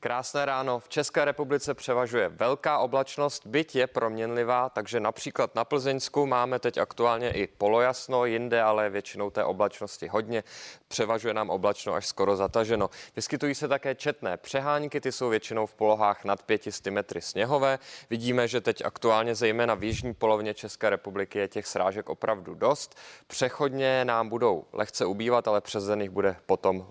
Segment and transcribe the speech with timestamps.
[0.00, 0.78] Krásné ráno.
[0.80, 6.78] V České republice převažuje velká oblačnost, byť je proměnlivá, takže například na Plzeňsku máme teď
[6.78, 10.44] aktuálně i polojasno, jinde ale většinou té oblačnosti hodně.
[10.88, 12.90] Převažuje nám oblačno až skoro zataženo.
[13.16, 17.78] Vyskytují se také četné přehánky, ty jsou většinou v polohách nad 500 metry sněhové.
[18.10, 22.98] Vidíme, že teď aktuálně zejména v jižní polovině České republiky je těch srážek opravdu dost.
[23.26, 26.86] Přechodně nám budou lehce ubývat, ale přes den jich bude potom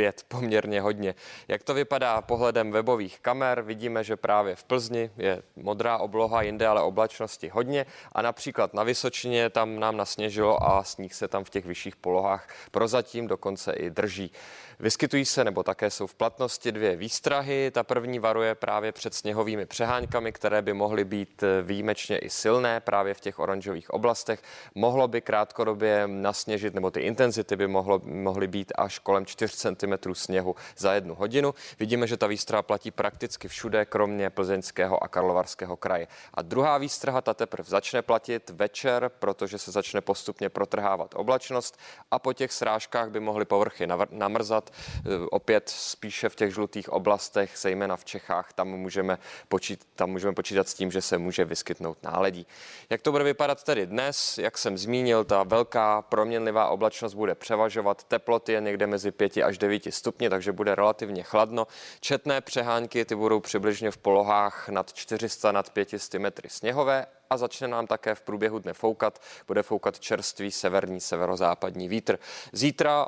[0.00, 1.14] opět poměrně hodně.
[1.48, 3.62] Jak to vypadá pohledem webových kamer?
[3.62, 8.82] Vidíme, že právě v Plzni je modrá obloha, jinde ale oblačnosti hodně a například na
[8.82, 13.90] Vysočině tam nám nasněžilo a sníh se tam v těch vyšších polohách prozatím dokonce i
[13.90, 14.32] drží.
[14.80, 17.70] Vyskytují se nebo také jsou v platnosti dvě výstrahy.
[17.70, 23.14] Ta první varuje právě před sněhovými přeháňkami, které by mohly být výjimečně i silné právě
[23.14, 24.42] v těch oranžových oblastech.
[24.74, 29.89] Mohlo by krátkodobě nasněžit, nebo ty intenzity by mohlo, mohly být až kolem 4 cm
[30.12, 31.54] sněhu za jednu hodinu.
[31.78, 36.06] Vidíme, že ta výstraha platí prakticky všude, kromě Plzeňského a Karlovarského kraje.
[36.34, 41.78] A druhá výstraha, ta teprve začne platit večer, protože se začne postupně protrhávat oblačnost
[42.10, 44.70] a po těch srážkách by mohly povrchy namrzat
[45.06, 50.34] Eh, opět spíše v těch žlutých oblastech, zejména v Čechách, tam můžeme, počít, tam můžeme
[50.34, 52.46] počítat s tím, že se může vyskytnout náledí.
[52.90, 54.38] Jak to bude vypadat tedy dnes?
[54.38, 58.04] Jak jsem zmínil, ta velká proměnlivá oblačnost bude převažovat.
[58.04, 61.66] Teploty je někde mezi 5 až 9 stupni, takže bude relativně chladno.
[62.00, 67.68] Četné přehánky ty budou přibližně v polohách nad 400 nad 500 metry sněhové a začne
[67.68, 69.22] nám také v průběhu dne foukat.
[69.46, 72.18] Bude foukat čerstvý severní severozápadní vítr.
[72.52, 73.06] Zítra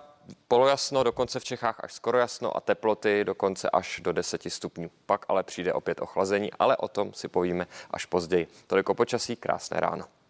[0.49, 4.91] polojasno, dokonce v Čechách až skoro jasno a teploty dokonce až do 10 stupňů.
[5.07, 8.47] Pak ale přijde opět ochlazení, ale o tom si povíme až později.
[8.67, 10.22] Toliko počasí, krásné ráno.